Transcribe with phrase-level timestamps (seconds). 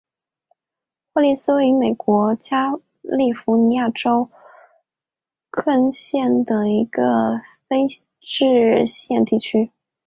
[1.13, 4.31] 霍利斯是位于美国加利福尼亚州
[5.51, 7.85] 克恩县的一个非
[8.19, 8.83] 建
[9.19, 9.71] 制地区。